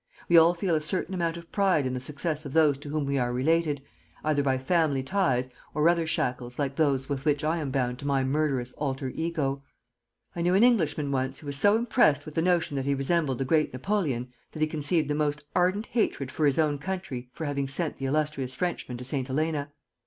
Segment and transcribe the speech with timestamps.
[0.27, 3.05] "We all feel a certain amount of pride in the success of those to whom
[3.05, 3.83] we are related,
[4.23, 8.07] either by family ties or other shackles like those with which I am bound to
[8.07, 9.61] my murderous alter ego.
[10.35, 13.37] I knew an Englishman once who was so impressed with the notion that he resembled
[13.37, 17.45] the great Napoleon that he conceived the most ardent hatred for his own country for
[17.45, 19.27] having sent the illustrious Frenchman to St.
[19.27, 19.71] Helena.